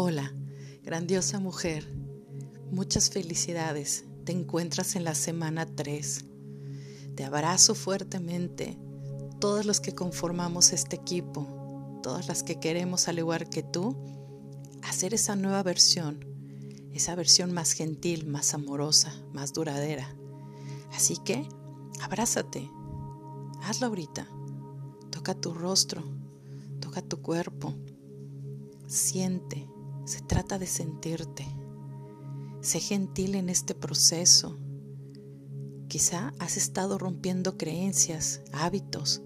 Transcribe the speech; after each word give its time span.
Hola, 0.00 0.32
grandiosa 0.84 1.40
mujer. 1.40 1.84
Muchas 2.70 3.10
felicidades. 3.10 4.04
Te 4.24 4.30
encuentras 4.30 4.94
en 4.94 5.02
la 5.02 5.16
semana 5.16 5.66
3. 5.66 6.24
Te 7.16 7.24
abrazo 7.24 7.74
fuertemente. 7.74 8.78
Todos 9.40 9.66
los 9.66 9.80
que 9.80 9.96
conformamos 9.96 10.72
este 10.72 10.94
equipo, 10.94 11.98
todas 12.00 12.28
las 12.28 12.44
que 12.44 12.60
queremos, 12.60 13.08
al 13.08 13.18
igual 13.18 13.48
que 13.48 13.64
tú, 13.64 13.96
hacer 14.84 15.14
esa 15.14 15.34
nueva 15.34 15.64
versión, 15.64 16.24
esa 16.92 17.16
versión 17.16 17.52
más 17.52 17.72
gentil, 17.72 18.24
más 18.24 18.54
amorosa, 18.54 19.12
más 19.32 19.52
duradera. 19.52 20.14
Así 20.92 21.16
que, 21.16 21.48
abrázate. 22.00 22.70
Hazlo 23.64 23.88
ahorita. 23.88 24.28
Toca 25.10 25.34
tu 25.34 25.54
rostro, 25.54 26.04
toca 26.78 27.02
tu 27.02 27.20
cuerpo. 27.20 27.74
Siente, 28.86 29.66
se 30.08 30.22
trata 30.22 30.58
de 30.58 30.66
sentirte. 30.66 31.46
Sé 32.62 32.80
gentil 32.80 33.34
en 33.34 33.50
este 33.50 33.74
proceso. 33.74 34.58
Quizá 35.86 36.32
has 36.38 36.56
estado 36.56 36.96
rompiendo 36.96 37.58
creencias, 37.58 38.40
hábitos, 38.54 39.20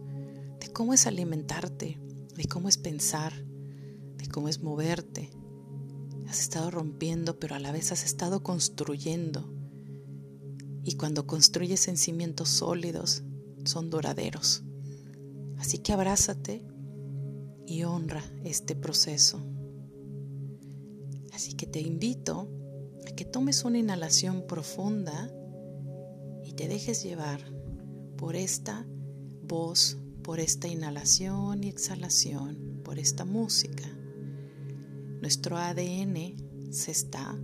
de 0.58 0.72
cómo 0.72 0.92
es 0.92 1.06
alimentarte, 1.06 2.00
de 2.34 2.44
cómo 2.46 2.68
es 2.68 2.78
pensar, 2.78 3.32
de 4.16 4.26
cómo 4.26 4.48
es 4.48 4.60
moverte. 4.60 5.30
Has 6.28 6.40
estado 6.40 6.72
rompiendo, 6.72 7.38
pero 7.38 7.54
a 7.54 7.60
la 7.60 7.70
vez 7.70 7.92
has 7.92 8.04
estado 8.04 8.42
construyendo. 8.42 9.54
Y 10.82 10.96
cuando 10.96 11.28
construyes 11.28 11.86
en 11.86 11.96
cimientos 11.96 12.48
sólidos, 12.48 13.22
son 13.64 13.88
duraderos. 13.88 14.64
Así 15.58 15.78
que 15.78 15.92
abrázate 15.92 16.66
y 17.68 17.84
honra 17.84 18.24
este 18.42 18.74
proceso. 18.74 19.51
Así 21.42 21.54
que 21.54 21.66
te 21.66 21.80
invito 21.80 22.48
a 23.04 23.16
que 23.16 23.24
tomes 23.24 23.64
una 23.64 23.76
inhalación 23.76 24.46
profunda 24.46 25.28
y 26.44 26.52
te 26.52 26.68
dejes 26.68 27.02
llevar 27.02 27.40
por 28.16 28.36
esta 28.36 28.86
voz, 29.42 29.98
por 30.22 30.38
esta 30.38 30.68
inhalación 30.68 31.64
y 31.64 31.68
exhalación, 31.68 32.80
por 32.84 33.00
esta 33.00 33.24
música. 33.24 33.82
Nuestro 35.20 35.56
ADN 35.56 36.70
se 36.70 36.92
está 36.92 37.36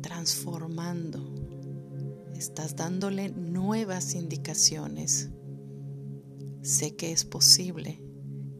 transformando. 0.00 1.34
Estás 2.36 2.76
dándole 2.76 3.28
nuevas 3.30 4.14
indicaciones. 4.14 5.30
Sé 6.62 6.94
que 6.94 7.10
es 7.10 7.24
posible 7.24 8.00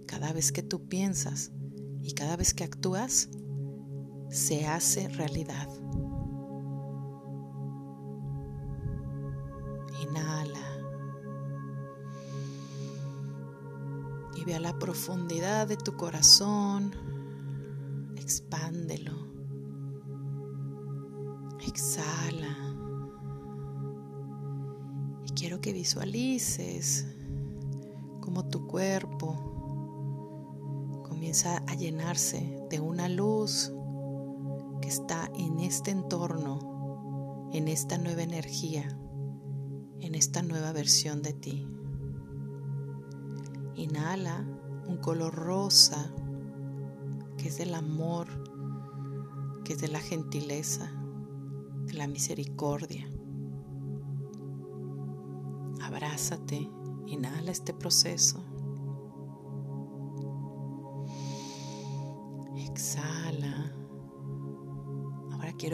cada 0.07 0.33
vez 0.33 0.51
que 0.51 0.65
tú 0.65 0.89
piensas 0.89 1.53
y 2.03 2.15
cada 2.15 2.37
vez 2.37 2.53
que 2.53 2.65
actúas, 2.65 3.29
se 4.35 4.67
hace 4.67 5.07
realidad. 5.11 5.69
Inhala. 10.03 10.69
Y 14.35 14.45
ve 14.45 14.57
a 14.57 14.61
la 14.61 14.77
profundidad 14.77 15.69
de 15.69 15.77
tu 15.77 15.97
corazón. 15.97 16.97
Expándelo. 18.17 19.13
Exhala. 21.69 22.57
Y 25.25 25.31
quiero 25.35 25.61
que 25.61 25.73
visualices 25.73 27.07
como 28.21 28.49
tu 28.49 28.67
cuerpo 28.67 29.53
comienza 31.05 31.59
a 31.69 31.75
llenarse 31.77 32.67
de 32.69 32.81
una 32.81 33.09
luz 33.09 33.73
que 34.85 34.91
está 34.91 35.31
en 35.35 35.61
este 35.61 35.93
entorno, 35.93 37.49
en 37.55 37.69
esta 37.69 37.97
nueva 37.97 38.21
energía, 38.21 38.87
en 40.01 40.15
esta 40.15 40.43
nueva 40.43 40.73
versión 40.73 41.23
de 41.23 41.33
ti. 41.33 41.67
Inhala 43.77 44.47
un 44.87 44.99
color 44.99 45.35
rosa 45.35 46.13
que 47.39 47.49
es 47.49 47.57
del 47.57 47.75
amor, 47.75 48.29
que 49.65 49.73
es 49.73 49.81
de 49.81 49.89
la 49.89 50.01
gentileza, 50.01 50.93
de 51.87 51.95
la 51.95 52.07
misericordia. 52.07 53.09
Abrázate, 55.81 56.69
inhala 57.07 57.53
este 57.53 57.73
proceso. 57.73 58.45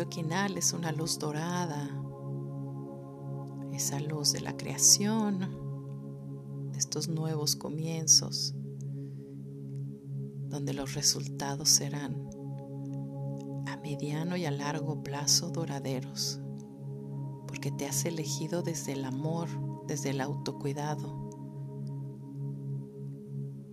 Que 0.09 0.21
inhales 0.21 0.73
una 0.73 0.93
luz 0.93 1.19
dorada, 1.19 1.89
esa 3.73 4.01
luz 4.01 4.33
de 4.33 4.41
la 4.41 4.57
creación, 4.57 5.41
de 6.73 6.79
estos 6.79 7.09
nuevos 7.09 7.55
comienzos, 7.55 8.55
donde 10.49 10.73
los 10.73 10.95
resultados 10.95 11.69
serán 11.69 12.31
a 13.69 13.77
mediano 13.77 14.37
y 14.37 14.47
a 14.47 14.51
largo 14.51 15.03
plazo 15.03 15.51
duraderos, 15.51 16.41
porque 17.47 17.71
te 17.71 17.87
has 17.87 18.07
elegido 18.07 18.63
desde 18.63 18.95
el 18.95 19.05
amor, 19.05 19.49
desde 19.87 20.11
el 20.11 20.23
autocuidado. 20.23 21.31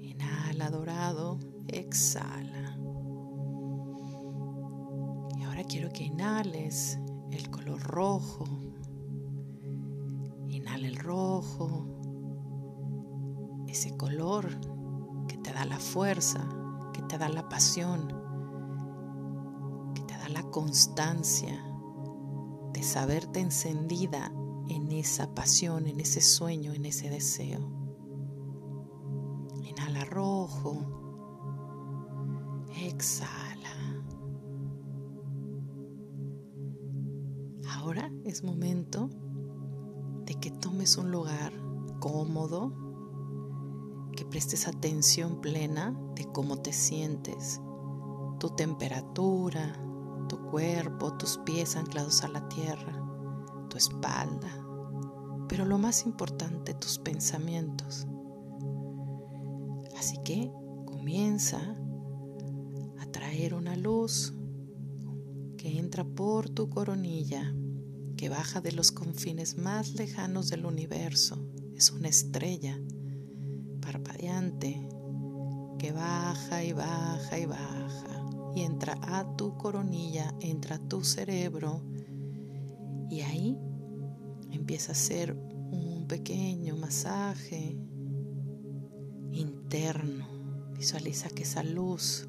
Inhala 0.02 0.70
dorado, 0.70 1.40
exhala 1.70 2.57
que 5.98 6.04
inhales 6.04 7.00
el 7.32 7.50
color 7.50 7.82
rojo. 7.82 8.46
Inhala 10.48 10.88
el 10.88 10.96
rojo, 10.96 11.88
ese 13.68 13.98
color 13.98 14.48
que 15.28 15.40
te 15.40 15.52
da 15.52 15.66
la 15.66 15.80
fuerza, 15.80 16.48
que 16.94 17.02
te 17.02 17.18
da 17.18 17.30
la 17.30 17.50
pasión, 17.50 18.10
que 19.96 20.04
te 20.04 20.16
da 20.16 20.30
la 20.30 20.44
constancia 20.44 21.66
de 22.74 22.84
saberte 22.84 23.40
encendida 23.40 24.32
en 24.70 24.92
esa 24.92 25.34
pasión, 25.34 25.88
en 25.88 26.00
ese 26.00 26.22
sueño, 26.22 26.74
en 26.74 26.86
ese 26.86 27.10
deseo. 27.10 27.72
Inhala 29.64 30.06
rojo, 30.06 30.78
exhala. 32.84 33.57
Es 38.38 38.44
momento 38.44 39.10
de 40.28 40.36
que 40.36 40.52
tomes 40.52 40.96
un 40.98 41.10
lugar 41.10 41.52
cómodo, 42.00 42.72
que 44.16 44.26
prestes 44.26 44.68
atención 44.68 45.42
plena 45.42 46.00
de 46.14 46.24
cómo 46.26 46.62
te 46.62 46.72
sientes, 46.72 47.60
tu 48.40 48.52
temperatura, 48.52 49.82
tu 50.30 50.38
cuerpo, 50.52 51.18
tus 51.18 51.40
pies 51.40 51.76
anclados 51.78 52.22
a 52.22 52.28
la 52.28 52.48
tierra, 52.48 52.94
tu 53.70 53.78
espalda, 53.78 54.52
pero 55.50 55.66
lo 55.66 55.80
más 55.80 56.06
importante, 56.06 56.76
tus 56.76 57.00
pensamientos. 57.00 58.06
Así 59.98 60.16
que 60.24 60.52
comienza 60.86 61.76
a 63.00 63.06
traer 63.08 63.56
una 63.56 63.76
luz 63.76 64.36
que 65.58 65.80
entra 65.80 66.04
por 66.04 66.52
tu 66.52 66.70
coronilla 66.70 67.52
que 68.18 68.30
baja 68.30 68.60
de 68.62 68.72
los 68.72 68.92
confines 68.92 69.58
más 69.58 69.94
lejanos 69.94 70.50
del 70.50 70.66
universo. 70.66 71.38
Es 71.76 71.92
una 71.92 72.10
estrella 72.10 72.78
parpadeante 73.80 74.90
que 75.78 75.92
baja 75.92 76.64
y 76.64 76.74
baja 76.74 77.40
y 77.40 77.46
baja 77.46 78.26
y 78.56 78.62
entra 78.62 78.98
a 79.04 79.36
tu 79.38 79.56
coronilla, 79.56 80.34
entra 80.42 80.78
a 80.78 80.88
tu 80.88 81.04
cerebro 81.04 81.84
y 83.12 83.22
ahí 83.22 83.56
empieza 84.52 84.92
a 84.92 84.96
hacer 84.96 85.34
un 85.34 86.08
pequeño 86.08 86.76
masaje 86.76 87.78
interno. 89.32 90.28
Visualiza 90.76 91.30
que 91.30 91.44
esa 91.44 91.62
luz 91.62 92.28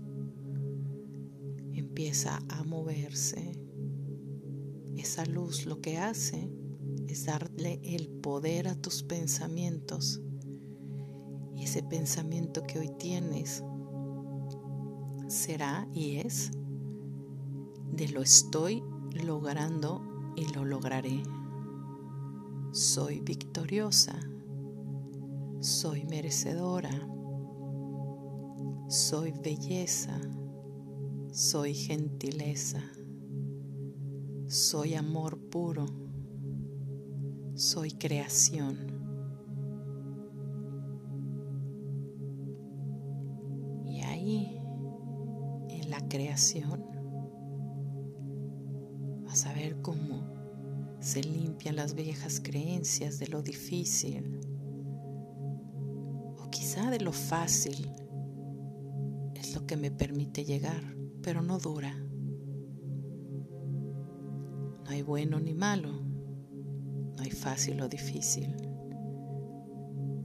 empieza 1.73 2.39
a 2.51 2.63
moverse 2.65 3.58
esa 5.01 5.25
luz 5.25 5.67
lo 5.67 5.81
que 5.81 5.99
hace 5.99 6.51
es 7.07 7.27
darle 7.27 7.81
el 7.83 8.09
poder 8.09 8.69
a 8.69 8.75
tus 8.75 9.03
pensamientos. 9.03 10.21
Y 11.55 11.65
ese 11.65 11.83
pensamiento 11.83 12.63
que 12.65 12.79
hoy 12.79 12.91
tienes 12.99 13.65
será 15.27 15.89
y 15.93 16.17
es 16.17 16.51
de 17.93 18.09
lo 18.09 18.23
estoy 18.23 18.83
logrando 19.25 20.03
y 20.37 20.47
lo 20.55 20.65
lograré. 20.65 21.23
Soy 22.73 23.21
victoriosa. 23.21 24.19
Soy 25.61 26.05
merecedora. 26.05 26.91
Soy 28.89 29.33
belleza. 29.33 30.19
soy 31.33 31.75
gentileza, 31.75 32.83
soy 34.49 34.95
amor 34.95 35.39
puro, 35.39 35.85
soy 37.55 37.91
creación. 37.93 38.79
Y 43.85 44.01
ahí, 44.01 44.59
en 45.69 45.91
la 45.91 46.01
creación, 46.09 46.83
vas 49.25 49.45
a 49.45 49.53
ver 49.53 49.83
cómo 49.83 50.27
se 50.99 51.23
limpian 51.23 51.77
las 51.77 51.95
viejas 51.95 52.41
creencias 52.43 53.19
de 53.19 53.29
lo 53.29 53.43
difícil 53.43 54.41
o 56.39 56.49
quizá 56.51 56.91
de 56.91 57.01
lo 57.01 57.13
fácil. 57.13 57.93
Es 59.35 59.55
lo 59.55 59.67
que 59.67 59.77
me 59.77 59.91
permite 59.91 60.45
llegar 60.45 60.97
pero 61.23 61.43
no 61.43 61.59
dura. 61.59 61.95
Hay 64.99 65.03
bueno 65.03 65.39
ni 65.39 65.55
malo, 65.55 65.93
no 65.93 67.23
hay 67.23 67.31
fácil 67.31 67.81
o 67.83 67.89
difícil. 67.89 68.53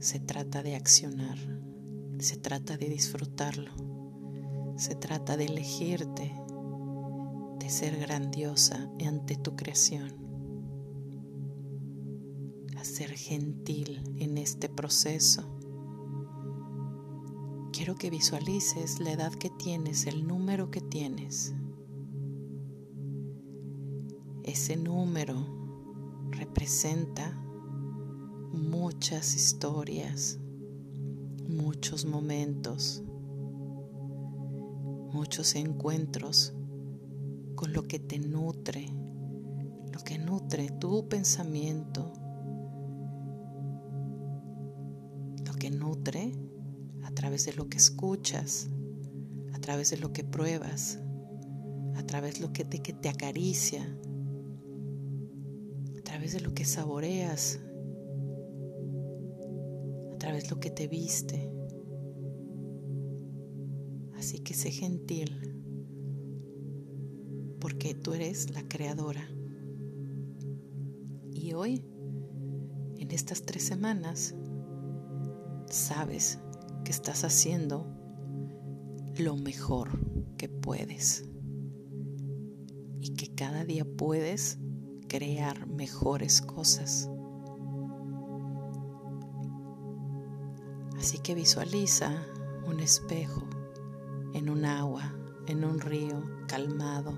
Se 0.00 0.18
trata 0.18 0.64
de 0.64 0.74
accionar, 0.74 1.38
se 2.18 2.36
trata 2.38 2.76
de 2.76 2.88
disfrutarlo, 2.88 3.70
se 4.76 4.96
trata 4.96 5.36
de 5.36 5.44
elegirte, 5.44 6.34
de 7.60 7.70
ser 7.70 7.96
grandiosa 8.00 8.90
ante 9.06 9.36
tu 9.36 9.54
creación, 9.54 10.12
a 12.76 12.84
ser 12.84 13.10
gentil 13.10 14.02
en 14.18 14.38
este 14.38 14.68
proceso 14.68 15.56
quiero 17.72 17.94
que 17.94 18.10
visualices 18.10 18.98
la 18.98 19.12
edad 19.12 19.32
que 19.32 19.50
tienes, 19.50 20.06
el 20.06 20.26
número 20.26 20.70
que 20.70 20.80
tienes. 20.80 21.54
Ese 24.44 24.76
número 24.76 25.34
representa 26.30 27.32
muchas 28.52 29.34
historias, 29.34 30.38
muchos 31.48 32.04
momentos, 32.04 33.02
muchos 35.14 35.54
encuentros 35.54 36.52
con 37.54 37.72
lo 37.72 37.84
que 37.84 37.98
te 37.98 38.18
nutre, 38.18 38.92
lo 39.90 40.00
que 40.04 40.18
nutre 40.18 40.68
tu 40.78 41.08
pensamiento, 41.08 42.12
lo 45.42 45.54
que 45.54 45.70
nutre 45.70 46.34
a 47.02 47.10
través 47.12 47.46
de 47.46 47.54
lo 47.54 47.70
que 47.70 47.78
escuchas, 47.78 48.68
a 49.54 49.58
través 49.58 49.88
de 49.88 49.96
lo 49.96 50.12
que 50.12 50.22
pruebas, 50.22 50.98
a 51.96 52.02
través 52.02 52.34
de 52.34 52.40
lo 52.42 52.52
que 52.52 52.66
te, 52.66 52.80
que 52.80 52.92
te 52.92 53.08
acaricia, 53.08 53.88
través 56.24 56.40
de 56.40 56.48
lo 56.48 56.54
que 56.54 56.64
saboreas, 56.64 57.60
a 60.10 60.16
través 60.16 60.44
de 60.44 60.50
lo 60.50 60.58
que 60.58 60.70
te 60.70 60.88
viste. 60.88 61.52
Así 64.16 64.38
que 64.38 64.54
sé 64.54 64.70
gentil, 64.70 65.30
porque 67.60 67.94
tú 67.94 68.14
eres 68.14 68.48
la 68.54 68.66
creadora. 68.66 69.28
Y 71.30 71.52
hoy, 71.52 71.84
en 72.96 73.10
estas 73.10 73.42
tres 73.42 73.64
semanas, 73.64 74.34
sabes 75.68 76.38
que 76.86 76.90
estás 76.90 77.24
haciendo 77.24 77.86
lo 79.18 79.36
mejor 79.36 79.90
que 80.38 80.48
puedes 80.48 81.28
y 83.02 83.10
que 83.10 83.34
cada 83.34 83.66
día 83.66 83.84
puedes 83.84 84.58
crear 85.08 85.66
mejores 85.66 86.40
cosas. 86.42 87.10
Así 90.98 91.18
que 91.18 91.34
visualiza 91.34 92.10
un 92.66 92.80
espejo 92.80 93.42
en 94.32 94.48
un 94.48 94.64
agua, 94.64 95.14
en 95.46 95.64
un 95.64 95.80
río 95.80 96.22
calmado. 96.48 97.14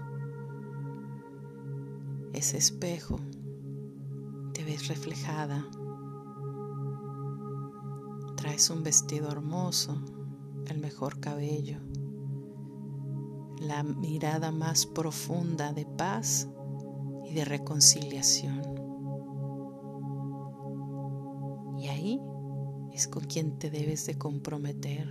Ese 2.32 2.58
espejo 2.58 3.20
te 4.52 4.64
ves 4.64 4.88
reflejada 4.88 5.64
Traes 8.36 8.68
un 8.68 8.82
vestido 8.82 9.30
hermoso, 9.30 9.98
el 10.66 10.78
mejor 10.78 11.20
cabello, 11.20 11.78
la 13.58 13.82
mirada 13.82 14.52
más 14.52 14.86
profunda 14.86 15.72
de 15.72 15.86
paz 15.86 16.46
de 17.36 17.44
reconciliación. 17.44 18.62
Y 21.78 21.88
ahí 21.88 22.20
es 22.94 23.06
con 23.08 23.24
quien 23.24 23.58
te 23.58 23.70
debes 23.70 24.06
de 24.06 24.16
comprometer. 24.16 25.06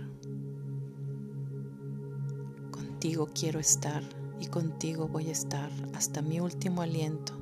Contigo 2.72 3.28
quiero 3.32 3.60
estar 3.60 4.02
y 4.40 4.48
contigo 4.48 5.06
voy 5.06 5.28
a 5.28 5.32
estar 5.32 5.70
hasta 5.94 6.20
mi 6.20 6.40
último 6.40 6.82
aliento. 6.82 7.32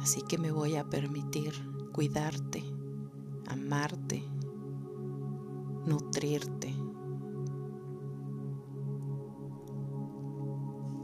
Así 0.00 0.22
que 0.28 0.36
me 0.36 0.50
voy 0.50 0.74
a 0.74 0.84
permitir 0.90 1.52
cuidarte 1.92 2.64
amarte, 3.46 4.24
nutrirte. 5.86 6.74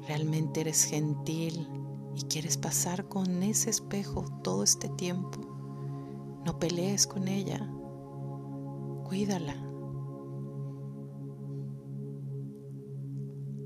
Realmente 0.08 0.60
eres 0.60 0.84
gentil 0.84 1.83
y 2.16 2.22
quieres 2.24 2.56
pasar 2.56 3.08
con 3.08 3.42
ese 3.42 3.70
espejo 3.70 4.24
todo 4.42 4.62
este 4.62 4.88
tiempo. 4.90 5.40
No 6.44 6.58
pelees 6.58 7.06
con 7.06 7.28
ella. 7.28 7.68
Cuídala. 9.04 9.54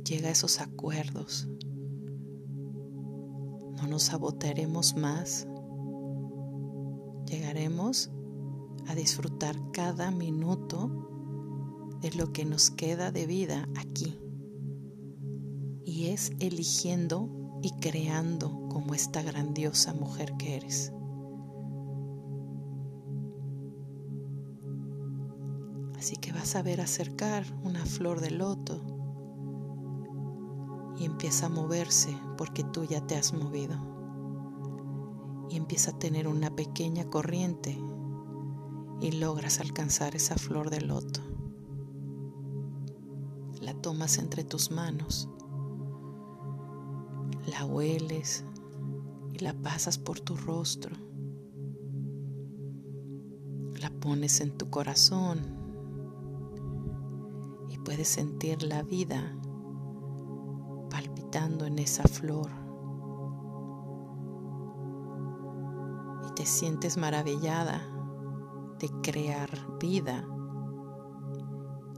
Llega 0.05 0.29
a 0.29 0.33
esos 0.33 0.61
acuerdos. 0.61 1.49
No 3.77 3.87
nos 3.87 4.05
sabotearemos 4.05 4.97
más. 4.97 5.47
Llegaremos 7.27 8.11
a 8.87 8.95
disfrutar 8.95 9.55
cada 9.73 10.11
minuto 10.11 10.91
de 12.01 12.13
lo 12.13 12.33
que 12.33 12.45
nos 12.45 12.71
queda 12.71 13.11
de 13.13 13.27
vida 13.27 13.69
aquí. 13.77 14.19
Y 15.85 16.07
es 16.07 16.33
eligiendo 16.39 17.38
y 17.63 17.73
creando 17.81 18.69
como 18.69 18.95
esta 18.95 19.23
grandiosa 19.23 19.95
mujer 19.95 20.35
que 20.39 20.57
eres. 20.57 20.93
Así 25.99 26.17
que 26.17 26.33
vas 26.33 26.55
a 26.55 26.63
ver 26.63 26.81
acercar 26.81 27.45
una 27.65 27.85
flor 27.85 28.21
de 28.21 28.31
loto 28.31 28.81
y 30.97 31.05
empieza 31.05 31.47
a 31.47 31.51
moverse 31.51 32.17
porque 32.37 32.65
tú 32.65 32.85
ya 32.85 33.07
te 33.07 33.17
has 33.17 33.33
movido. 33.33 33.77
Y 35.51 35.57
empieza 35.57 35.93
a 35.93 35.99
tener 35.99 36.29
una 36.29 36.55
pequeña 36.55 37.05
corriente 37.09 37.79
y 39.01 39.13
logras 39.13 39.61
alcanzar 39.61 40.15
esa 40.15 40.37
flor 40.37 40.71
de 40.71 40.81
loto. 40.81 41.21
La 43.61 43.75
tomas 43.75 44.19
entre 44.19 44.45
tus 44.45 44.71
manos, 44.71 45.29
la 47.49 47.65
hueles 47.65 48.45
y 49.33 49.39
la 49.39 49.55
pasas 49.55 49.99
por 49.99 50.21
tu 50.21 50.37
rostro. 50.37 50.95
La 53.81 53.91
pones 54.01 54.41
en 54.41 54.57
tu 54.57 54.71
corazón 54.71 55.41
y 57.71 57.79
puedes 57.79 58.09
sentir 58.09 58.63
la 58.63 58.83
vida 58.83 59.37
palpitando 60.91 61.67
en 61.67 61.79
esa 61.79 62.05
flor. 62.05 62.51
Y 66.29 66.35
te 66.35 66.45
sientes 66.45 66.97
maravillada 66.97 67.83
de 68.79 68.89
crear 69.03 69.51
vida, 69.79 70.27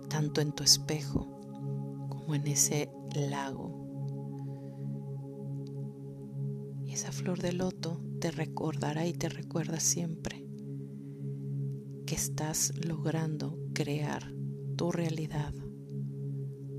tanto 0.09 0.41
en 0.41 0.53
tu 0.53 0.63
espejo 0.63 1.27
como 2.09 2.35
en 2.35 2.47
ese 2.47 2.93
lago. 3.15 3.80
Esa 6.91 7.13
flor 7.13 7.41
de 7.41 7.53
loto 7.53 8.01
te 8.19 8.33
recordará 8.33 9.07
y 9.07 9.13
te 9.13 9.29
recuerda 9.29 9.79
siempre 9.79 10.45
que 12.05 12.17
estás 12.17 12.73
logrando 12.85 13.57
crear 13.73 14.35
tu 14.77 14.91
realidad, 14.91 15.55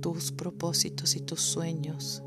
tus 0.01 0.33
propósitos 0.33 1.15
y 1.15 1.21
tus 1.21 1.39
sueños. 1.39 2.21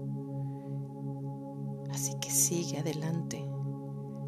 Así 1.90 2.14
que 2.22 2.30
sigue 2.30 2.78
adelante, 2.78 3.44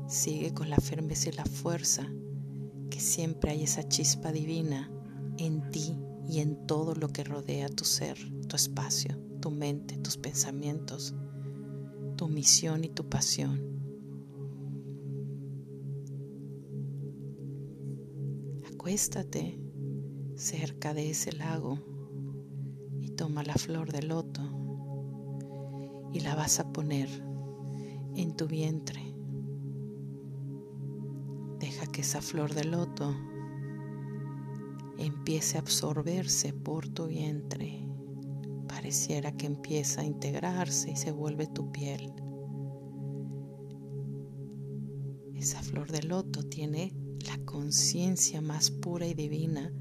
sigue 0.06 0.52
con 0.52 0.68
la 0.68 0.76
firmeza 0.76 1.30
y 1.30 1.32
la 1.32 1.46
fuerza 1.46 2.06
que 2.90 3.00
siempre 3.00 3.52
hay 3.52 3.62
esa 3.62 3.88
chispa 3.88 4.32
divina 4.32 4.92
en 5.38 5.70
ti 5.70 5.96
y 6.28 6.40
en 6.40 6.66
todo 6.66 6.94
lo 6.94 7.08
que 7.08 7.24
rodea 7.24 7.70
tu 7.70 7.86
ser, 7.86 8.18
tu 8.48 8.54
espacio, 8.54 9.18
tu 9.40 9.50
mente, 9.50 9.96
tus 9.96 10.18
pensamientos, 10.18 11.14
tu 12.16 12.28
misión 12.28 12.84
y 12.84 12.88
tu 12.88 13.08
pasión. 13.08 13.60
Acuéstate 18.72 19.60
cerca 20.34 20.94
de 20.94 21.10
ese 21.10 21.32
lago 21.32 21.78
y 23.00 23.10
toma 23.10 23.42
la 23.42 23.54
flor 23.54 23.92
de 23.92 24.02
loto 24.02 24.42
y 26.12 26.20
la 26.20 26.34
vas 26.34 26.60
a 26.60 26.72
poner 26.72 27.08
en 28.14 28.36
tu 28.36 28.46
vientre. 28.46 29.02
Deja 31.58 31.86
que 31.86 32.00
esa 32.00 32.22
flor 32.22 32.54
de 32.54 32.64
loto 32.64 33.14
empiece 34.98 35.58
a 35.58 35.60
absorberse 35.60 36.52
por 36.52 36.88
tu 36.88 37.06
vientre. 37.06 37.85
Que 38.86 39.46
empieza 39.46 40.02
a 40.02 40.04
integrarse 40.04 40.92
y 40.92 40.96
se 40.96 41.10
vuelve 41.10 41.48
tu 41.48 41.72
piel. 41.72 42.12
Esa 45.34 45.60
flor 45.60 45.90
de 45.90 46.04
loto 46.04 46.44
tiene 46.44 46.94
la 47.26 47.36
conciencia 47.44 48.40
más 48.40 48.70
pura 48.70 49.06
y 49.08 49.14
divina 49.14 49.72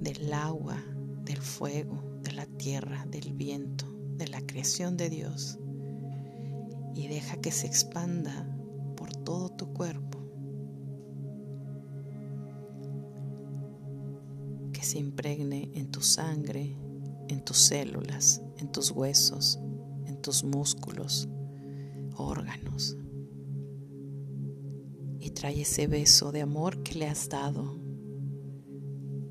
del 0.00 0.32
agua, 0.32 0.82
del 1.22 1.42
fuego, 1.42 2.02
de 2.22 2.32
la 2.32 2.46
tierra, 2.46 3.04
del 3.04 3.34
viento, 3.34 3.84
de 4.16 4.26
la 4.28 4.40
creación 4.40 4.96
de 4.96 5.10
Dios. 5.10 5.58
Y 6.94 7.08
deja 7.08 7.36
que 7.36 7.52
se 7.52 7.66
expanda 7.66 8.48
por 8.96 9.14
todo 9.14 9.50
tu 9.50 9.74
cuerpo 9.74 10.18
se 14.88 14.98
impregne 14.98 15.70
en 15.74 15.90
tu 15.90 16.00
sangre, 16.00 16.74
en 17.28 17.44
tus 17.44 17.58
células, 17.58 18.42
en 18.56 18.70
tus 18.72 18.90
huesos, 18.90 19.58
en 20.06 20.20
tus 20.20 20.44
músculos, 20.44 21.28
órganos. 22.16 22.96
Y 25.20 25.30
trae 25.30 25.62
ese 25.62 25.86
beso 25.86 26.32
de 26.32 26.42
amor 26.42 26.82
que 26.82 26.94
le 26.98 27.06
has 27.06 27.28
dado, 27.28 27.78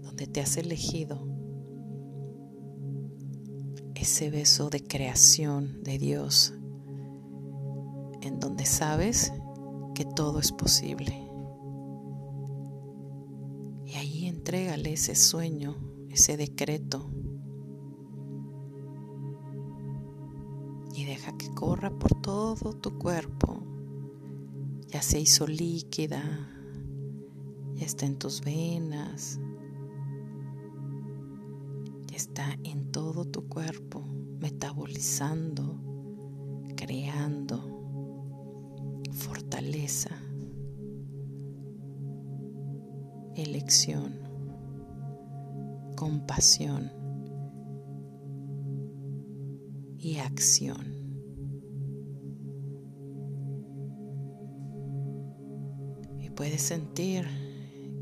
donde 0.01 0.27
te 0.27 0.41
has 0.41 0.57
elegido. 0.57 1.27
Ese 3.95 4.29
beso 4.29 4.69
de 4.69 4.83
creación 4.83 5.83
de 5.83 5.97
Dios, 5.97 6.53
en 8.21 8.39
donde 8.39 8.65
sabes 8.65 9.33
que 9.95 10.05
todo 10.05 10.39
es 10.39 10.51
posible. 10.51 11.27
entrégale 14.47 14.93
ese 14.93 15.13
sueño, 15.13 15.75
ese 16.09 16.37
decreto. 16.37 17.11
Y 20.97 21.05
deja 21.05 21.37
que 21.37 21.53
corra 21.53 21.91
por 21.91 22.19
todo 22.21 22.73
tu 22.73 22.97
cuerpo. 22.97 23.61
Ya 24.87 25.03
se 25.03 25.19
hizo 25.19 25.45
líquida, 25.45 26.23
ya 27.75 27.85
está 27.85 28.07
en 28.07 28.17
tus 28.17 28.41
venas, 28.41 29.39
ya 32.07 32.15
está 32.15 32.57
en 32.63 32.91
todo 32.91 33.25
tu 33.25 33.47
cuerpo, 33.47 34.01
metabolizando, 34.39 35.79
creando 36.75 37.61
fortaleza, 39.11 40.19
elección 43.35 44.15
compasión 45.95 46.96
y 50.07 50.19
acción. 50.19 50.95
Y 56.17 56.29
puedes 56.29 56.61
sentir 56.61 57.25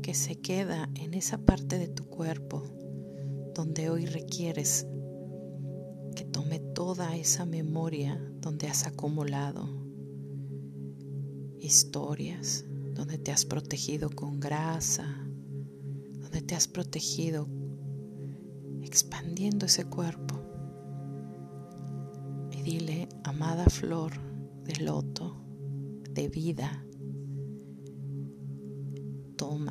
que 0.02 0.14
se 0.14 0.36
queda 0.36 0.88
en 0.94 1.14
esa 1.14 1.38
parte 1.38 1.78
de 1.78 1.88
tu 1.88 2.04
cuerpo 2.04 2.62
donde 3.56 3.90
hoy 3.90 4.06
requieres 4.06 4.86
que 6.14 6.24
tome 6.24 6.60
toda 6.60 7.16
esa 7.16 7.44
memoria 7.44 8.22
donde 8.40 8.68
has 8.68 8.86
acumulado 8.86 9.68
historias, 11.58 12.66
donde 12.94 13.18
te 13.18 13.32
has 13.32 13.44
protegido 13.44 14.10
con 14.10 14.38
grasa, 14.38 15.26
donde 16.20 16.40
te 16.40 16.54
has 16.54 16.68
protegido 16.68 17.48
expandiendo 18.84 19.66
ese 19.66 19.86
cuerpo. 19.86 20.35
Dile, 22.66 23.08
amada 23.22 23.66
flor 23.66 24.10
de 24.64 24.82
loto, 24.82 25.36
de 26.10 26.28
vida, 26.28 26.84
toma 29.36 29.70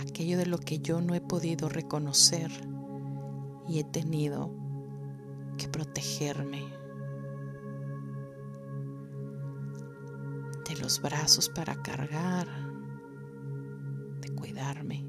aquello 0.00 0.36
de 0.36 0.46
lo 0.46 0.58
que 0.58 0.80
yo 0.80 1.00
no 1.00 1.14
he 1.14 1.20
podido 1.20 1.68
reconocer 1.68 2.50
y 3.68 3.78
he 3.78 3.84
tenido 3.84 4.52
que 5.58 5.68
protegerme. 5.68 6.64
De 10.68 10.76
los 10.82 11.00
brazos 11.00 11.48
para 11.48 11.80
cargar, 11.84 12.48
de 14.22 14.34
cuidarme, 14.34 15.06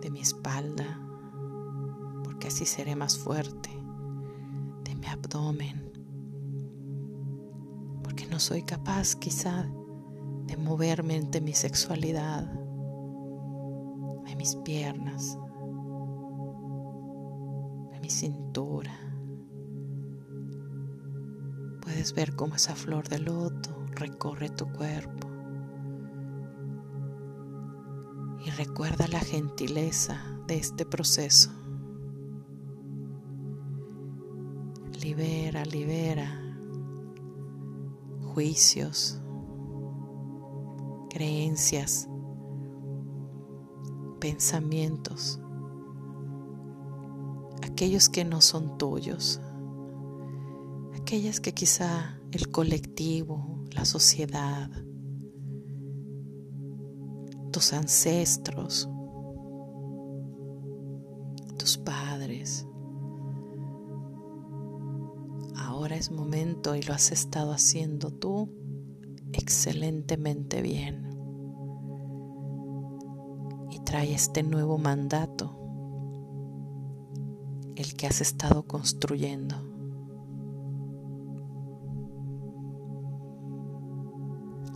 de 0.00 0.10
mi 0.10 0.20
espalda, 0.20 0.98
que 2.40 2.48
así 2.48 2.64
seré 2.64 2.96
más 2.96 3.18
fuerte, 3.18 3.68
porque 8.02 8.26
no 8.26 8.40
soy 8.40 8.62
capaz 8.62 9.16
quizá 9.16 9.68
de 10.46 10.56
moverme 10.56 11.20
de 11.20 11.40
mi 11.42 11.52
sexualidad, 11.52 12.44
de 14.24 14.36
mis 14.36 14.56
piernas, 14.56 15.38
de 17.92 18.00
mi 18.00 18.08
cintura. 18.08 18.98
Puedes 21.82 22.14
ver 22.14 22.34
cómo 22.34 22.54
esa 22.54 22.74
flor 22.74 23.08
de 23.08 23.18
loto 23.18 23.84
recorre 23.90 24.48
tu 24.48 24.72
cuerpo. 24.72 25.28
Y 28.44 28.50
recuerda 28.50 29.06
la 29.08 29.20
gentileza 29.20 30.22
de 30.46 30.56
este 30.56 30.86
proceso. 30.86 31.50
Libera, 35.06 35.64
libera 35.64 36.42
juicios, 38.34 39.20
creencias, 41.08 42.08
pensamientos, 44.18 45.40
aquellos 47.62 48.08
que 48.08 48.24
no 48.24 48.40
son 48.40 48.78
tuyos, 48.78 49.40
aquellas 51.00 51.38
que 51.38 51.54
quizá 51.54 52.20
el 52.32 52.50
colectivo, 52.50 53.64
la 53.70 53.84
sociedad, 53.84 54.68
tus 57.52 57.72
ancestros, 57.72 58.88
tus 61.56 61.78
padres, 61.78 62.66
es 65.94 66.10
momento 66.10 66.74
y 66.74 66.82
lo 66.82 66.94
has 66.94 67.12
estado 67.12 67.52
haciendo 67.52 68.10
tú 68.10 68.50
excelentemente 69.32 70.62
bien. 70.62 71.06
Y 73.70 73.80
trae 73.80 74.14
este 74.14 74.42
nuevo 74.42 74.78
mandato, 74.78 75.56
el 77.76 77.94
que 77.94 78.06
has 78.06 78.20
estado 78.20 78.66
construyendo. 78.66 79.56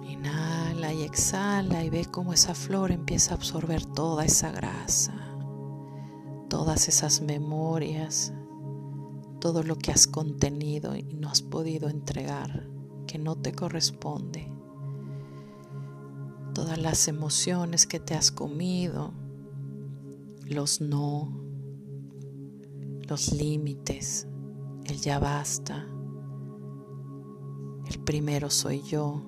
Inhala 0.06 0.92
y 0.92 1.02
exhala 1.02 1.84
y 1.84 1.90
ve 1.90 2.04
cómo 2.04 2.32
esa 2.32 2.54
flor 2.54 2.92
empieza 2.92 3.32
a 3.32 3.36
absorber 3.36 3.84
toda 3.84 4.24
esa 4.24 4.50
grasa, 4.50 5.14
todas 6.48 6.88
esas 6.88 7.22
memorias, 7.22 8.34
todo 9.40 9.62
lo 9.62 9.76
que 9.76 9.90
has 9.90 10.06
contenido 10.06 10.94
y 10.94 11.02
no 11.02 11.30
has 11.30 11.40
podido 11.40 11.88
entregar, 11.88 12.68
que 13.06 13.18
no 13.18 13.36
te 13.36 13.52
corresponde, 13.52 14.52
todas 16.54 16.78
las 16.78 17.08
emociones 17.08 17.86
que 17.86 17.98
te 17.98 18.14
has 18.14 18.30
comido, 18.30 19.12
los 20.46 20.82
no, 20.82 21.32
los 23.08 23.32
límites, 23.32 24.28
el 24.84 25.00
ya 25.00 25.18
basta, 25.18 25.88
el 27.86 27.98
primero 28.00 28.50
soy 28.50 28.82
yo. 28.82 29.22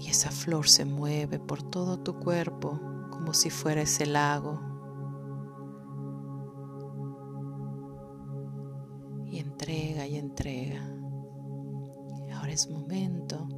Y 0.00 0.08
esa 0.08 0.30
flor 0.30 0.68
se 0.68 0.84
mueve 0.84 1.40
por 1.40 1.62
todo 1.62 1.98
tu 1.98 2.20
cuerpo 2.20 2.78
como 3.10 3.32
si 3.32 3.50
fuera 3.50 3.82
ese 3.82 4.06
lago 4.06 4.65
entrega 10.36 10.86
ahora 12.34 12.52
es 12.52 12.68
momento 12.68 13.48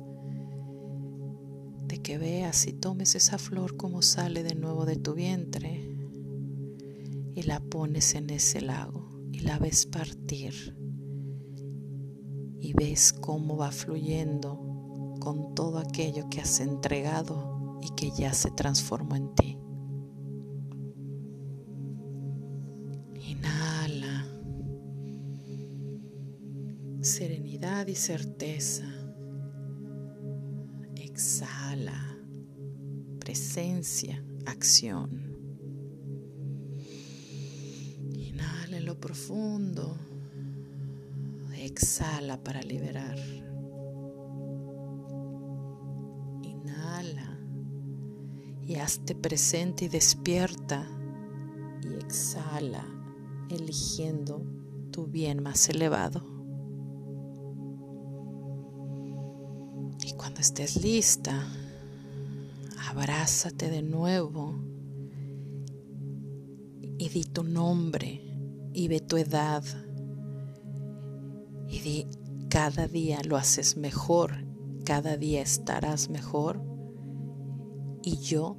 de 1.83 2.01
que 2.01 2.19
veas 2.19 2.69
y 2.69 2.73
tomes 2.73 3.17
esa 3.17 3.37
flor 3.37 3.77
como 3.77 4.01
sale 4.01 4.45
de 4.45 4.55
nuevo 4.55 4.85
de 4.85 4.95
tu 4.95 5.15
vientre 5.15 5.99
y 7.35 7.43
la 7.43 7.59
pones 7.59 8.15
en 8.15 8.31
ese 8.31 8.61
lago 8.61 9.11
y 9.33 9.41
la 9.41 9.59
ves 9.59 9.87
partir 9.87 10.77
y 12.61 12.73
ves 12.75 13.13
cómo 13.13 13.57
va 13.57 13.73
fluyendo 13.73 15.17
con 15.19 15.57
todo 15.57 15.79
aquello 15.79 16.29
que 16.31 16.43
has 16.43 16.61
entregado 16.61 17.81
y 17.83 17.93
que 17.97 18.13
ya 18.17 18.33
se 18.33 18.53
transformó 18.53 19.17
en 19.17 19.35
ti. 19.35 19.58
Y 27.89 27.95
certeza. 27.95 28.85
Exhala. 30.97 32.17
Presencia, 33.19 34.23
acción. 34.47 35.37
Inhala 38.13 38.77
en 38.77 38.85
lo 38.85 39.01
profundo. 39.01 39.97
Exhala 41.57 42.43
para 42.43 42.63
liberar. 42.63 43.19
Inhala 46.43 47.39
y 48.63 48.77
hazte 48.77 49.15
presente 49.15 49.87
y 49.87 49.89
despierta. 49.89 50.87
Y 51.83 51.95
exhala, 51.95 52.85
eligiendo 53.51 54.43
tu 54.91 55.07
bien 55.07 55.43
más 55.43 55.69
elevado. 55.69 56.38
Estés 60.41 60.83
lista, 60.83 61.47
abrázate 62.89 63.71
de 63.71 63.83
nuevo 63.83 64.55
y 66.99 67.09
di 67.09 67.25
tu 67.25 67.43
nombre 67.43 68.23
y 68.73 68.89
ve 68.89 69.01
tu 69.01 69.17
edad 69.17 69.65
y 71.69 71.81
di, 71.81 72.07
cada 72.49 72.89
día 72.89 73.21
lo 73.25 73.37
haces 73.37 73.77
mejor, 73.77 74.45
cada 74.85 75.17
día 75.17 75.43
estarás 75.43 76.09
mejor 76.09 76.63
y 78.03 78.19
yo 78.19 78.57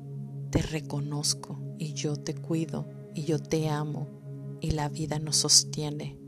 te 0.51 0.61
reconozco 0.61 1.59
y 1.77 1.93
yo 1.93 2.15
te 2.17 2.35
cuido 2.35 2.87
y 3.15 3.23
yo 3.23 3.39
te 3.39 3.69
amo 3.69 4.07
y 4.61 4.71
la 4.71 4.89
vida 4.89 5.19
nos 5.19 5.37
sostiene. 5.37 6.19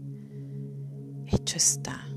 Hecho 1.27 1.57
está. 1.57 2.10